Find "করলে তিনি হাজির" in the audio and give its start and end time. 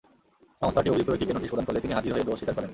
1.67-2.13